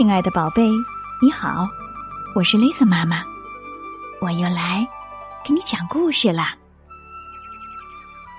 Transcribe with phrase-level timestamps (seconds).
[0.00, 0.66] 亲爱的宝贝，
[1.20, 1.68] 你好，
[2.34, 3.22] 我是 Lisa 妈妈，
[4.22, 4.88] 我又来
[5.44, 6.56] 给你讲故事啦。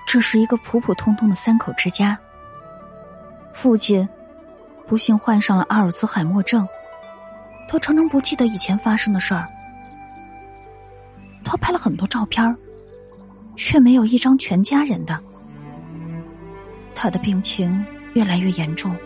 [0.04, 2.18] 这是一个普普通通的三口之家，
[3.52, 4.08] 父亲
[4.88, 6.66] 不幸患上了阿尔兹海默症，
[7.68, 9.48] 他常常不记得以前发生的事儿。
[11.44, 12.56] 他拍了很多照片
[13.54, 15.16] 却没有一张全家人的。
[16.92, 18.96] 他的病情越来越严重。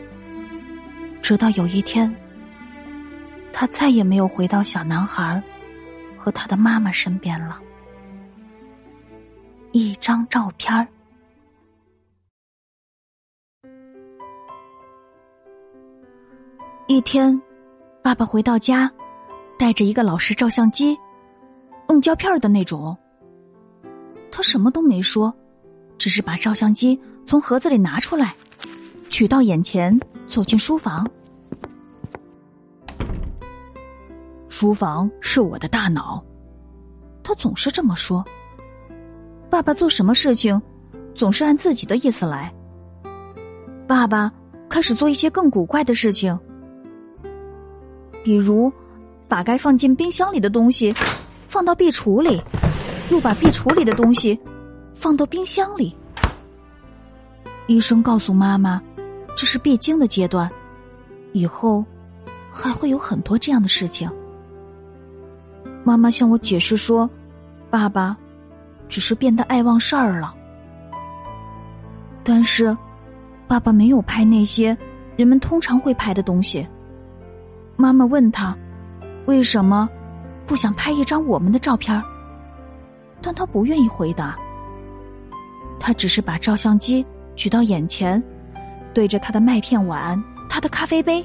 [1.21, 2.11] 直到有一天，
[3.59, 5.43] 他再也没有回到小男孩
[6.19, 7.59] 和他的妈妈身边了。
[9.73, 10.87] 一张照片
[16.87, 17.41] 一天，
[18.03, 18.93] 爸爸回到家，
[19.59, 20.95] 带着一个老式照相机，
[21.89, 22.95] 用胶片的那种。
[24.31, 25.35] 他什么都没说，
[25.97, 28.35] 只是把照相机从盒子里拿出来，
[29.09, 31.11] 举到眼前，走进书房。
[34.59, 36.25] 书房是我的大脑，
[37.23, 38.25] 他总是这么说。
[39.51, 40.59] 爸爸做什么事情，
[41.15, 42.51] 总是按自己的意思来。
[43.87, 44.33] 爸爸
[44.67, 46.35] 开始做一些更古怪的事情，
[48.25, 48.73] 比如
[49.29, 50.91] 把该放进冰箱里的东西
[51.49, 52.43] 放到壁橱里，
[53.11, 54.41] 又把壁橱里的东西
[54.95, 55.95] 放到冰箱里。
[57.67, 58.83] 医生告诉妈妈，
[59.37, 60.51] 这是必经的阶段，
[61.35, 61.85] 以后
[62.51, 64.11] 还会有很多这样的事情。
[65.87, 67.09] 妈妈向我解释说
[67.71, 68.17] ：“爸爸
[68.89, 70.35] 只是变得爱忘事儿了。”
[72.25, 72.77] 但是，
[73.47, 74.77] 爸爸没有拍那些
[75.17, 76.67] 人们通常会拍的东西。
[77.77, 78.53] 妈妈问他
[79.27, 79.89] ：“为什么
[80.45, 82.03] 不想拍一张我们的照片？”
[83.23, 84.37] 但他不愿意回答。
[85.79, 87.07] 他只是把照相机
[87.37, 88.21] 举到眼前，
[88.93, 91.25] 对着他的麦片碗、他的咖啡杯，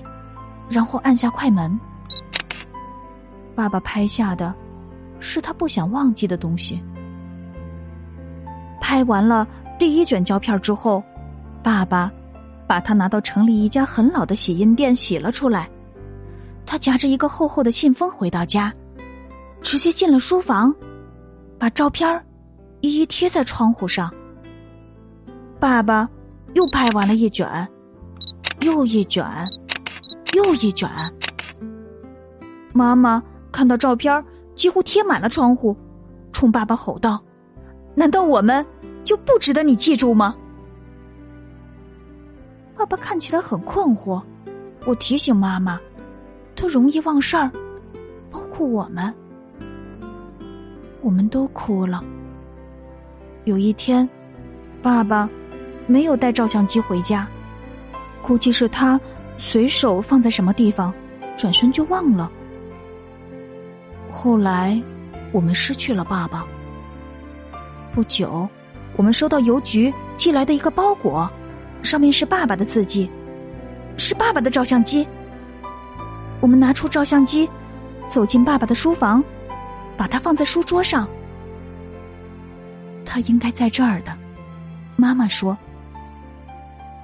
[0.69, 1.79] 然后按下快门。
[3.55, 4.53] 爸爸拍下的，
[5.19, 6.81] 是他不想忘记的东西。
[8.79, 11.03] 拍完了第一卷胶片之后，
[11.63, 12.11] 爸爸
[12.67, 15.69] 把它拿到城里一家很老的洗印店洗了出来。
[16.65, 18.73] 他夹着一个厚厚的信封回到家，
[19.61, 20.73] 直接进了书房，
[21.59, 22.25] 把照片
[22.79, 24.11] 一一贴在窗户上。
[25.59, 26.09] 爸爸
[26.53, 27.67] 又拍完了一卷，
[28.61, 29.25] 又一卷，
[30.33, 30.89] 又一卷。
[32.73, 33.21] 妈妈。
[33.51, 34.23] 看到照片
[34.55, 35.75] 几乎贴满了窗户，
[36.31, 37.21] 冲爸爸吼道
[37.93, 38.65] ：“难道我们
[39.03, 40.35] 就不值得你记住吗？”
[42.75, 44.21] 爸爸看起来很困惑。
[44.85, 45.79] 我提醒妈妈，
[46.55, 47.51] 他容易忘事儿，
[48.31, 49.13] 包括我们。
[51.01, 52.03] 我们都哭了。
[53.43, 54.07] 有一天，
[54.81, 55.29] 爸爸
[55.85, 57.27] 没有带照相机回家，
[58.23, 58.99] 估计是他
[59.37, 60.91] 随手放在什么地方，
[61.37, 62.31] 转身就忘了。
[64.11, 64.79] 后来，
[65.31, 66.45] 我们失去了爸爸。
[67.95, 68.47] 不久，
[68.97, 71.31] 我们收到邮局寄来的一个包裹，
[71.81, 73.09] 上面是爸爸的字迹，
[73.97, 75.07] 是爸爸的照相机。
[76.41, 77.49] 我们拿出照相机，
[78.09, 79.23] 走进爸爸的书房，
[79.97, 81.07] 把它放在书桌上。
[83.05, 84.11] 他应该在这儿的，
[84.97, 85.57] 妈妈说。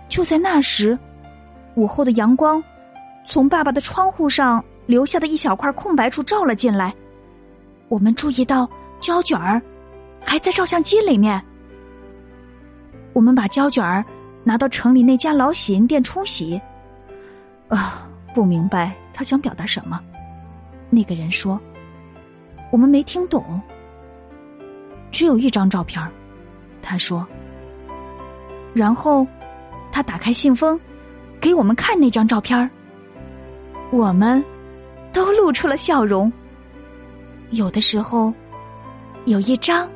[0.10, 1.00] 就在那时，
[1.76, 2.64] 午后的阳光
[3.26, 4.64] 从爸爸的窗户上。
[4.88, 6.92] 留下的一小块空白处照了进来，
[7.90, 8.68] 我们注意到
[9.00, 9.62] 胶卷儿
[10.26, 11.40] 还在照相机里面。
[13.14, 14.04] 我们把胶卷儿
[14.44, 16.60] 拿到城里那家老洗印店冲洗。
[17.68, 20.00] 啊，不明白他想表达什么。
[20.90, 21.60] 那个人说
[22.72, 23.62] ：“我们没听懂。”
[25.12, 26.02] 只有一张照片
[26.82, 27.28] 他说。
[28.74, 29.28] 然后
[29.92, 30.80] 他打开信封，
[31.42, 32.70] 给我们看那张照片
[33.92, 34.44] 我们。
[35.18, 36.32] 都露出了笑容。
[37.50, 38.32] 有的时候，
[39.26, 39.90] 有一张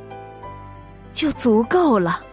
[1.13, 2.23] 就足够了。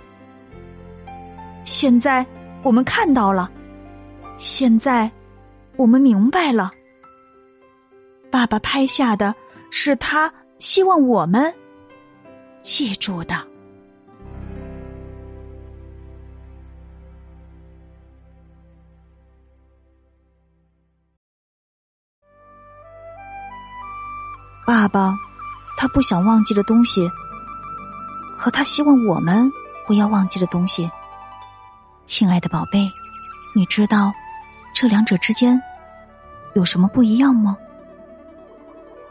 [1.64, 2.24] 现在
[2.62, 3.50] 我们看到了，
[4.38, 5.10] 现在
[5.76, 6.70] 我们明白了。
[8.30, 9.34] 爸爸拍下的
[9.70, 11.54] 是他希望我们
[12.62, 13.36] 记住的。
[24.68, 25.18] 爸爸，
[25.78, 27.10] 他不想忘记的东西，
[28.36, 29.50] 和他希望我们
[29.86, 30.90] 不要忘记的东西。
[32.04, 32.86] 亲爱的宝贝，
[33.56, 34.12] 你知道
[34.74, 35.58] 这两者之间
[36.54, 37.56] 有什么不一样吗？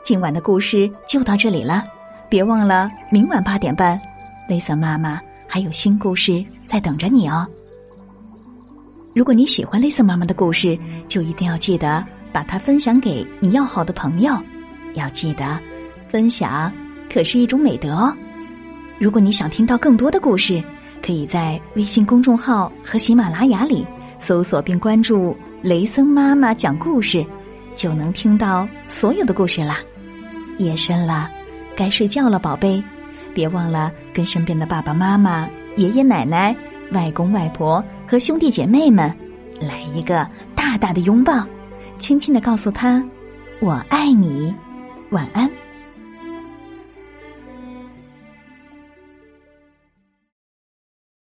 [0.03, 1.83] 今晚的故事就到这里了，
[2.29, 3.99] 别忘了明晚八点半，
[4.47, 7.47] 雷森妈妈还有新故事在等着你哦。
[9.15, 10.77] 如果你喜欢雷森妈妈的故事，
[11.07, 14.39] 就一定要记得把它分享给你要好的朋友。
[14.97, 15.57] 要记得，
[16.09, 16.71] 分享
[17.11, 18.13] 可是一种美德哦。
[18.99, 20.61] 如果你想听到更多的故事，
[21.05, 23.85] 可以在微信公众号和喜马拉雅里
[24.19, 27.25] 搜索并关注“雷森妈妈讲故事”，
[27.75, 29.79] 就能听到所有的故事啦。
[30.57, 31.29] 夜深了，
[31.75, 32.83] 该睡觉了，宝贝，
[33.35, 36.55] 别忘了跟身边的爸爸妈妈、爷爷奶奶、
[36.91, 39.15] 外公外婆和兄弟姐妹们
[39.59, 41.45] 来一个大大的拥抱，
[41.99, 43.03] 轻轻的告诉他
[43.61, 44.51] ：“我爱你。”
[45.09, 45.66] 晚安。